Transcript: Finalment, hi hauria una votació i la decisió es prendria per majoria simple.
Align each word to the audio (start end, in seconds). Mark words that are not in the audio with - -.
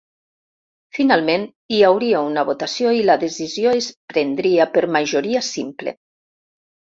Finalment, 0.99 1.43
hi 1.75 1.81
hauria 1.89 2.21
una 2.29 2.45
votació 2.47 2.93
i 2.99 3.03
la 3.09 3.17
decisió 3.25 3.75
es 3.81 3.91
prendria 4.13 4.67
per 4.77 4.83
majoria 4.95 5.43
simple. 5.51 5.95